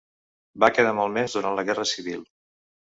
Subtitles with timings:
[0.65, 2.27] Va quedar malmès durant la Guerra Civil.